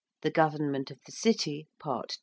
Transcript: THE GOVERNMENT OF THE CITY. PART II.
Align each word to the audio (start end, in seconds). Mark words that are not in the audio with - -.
THE 0.23 0.31
GOVERNMENT 0.31 0.89
OF 0.89 0.97
THE 1.05 1.11
CITY. 1.11 1.67
PART 1.77 2.13
II. 2.13 2.17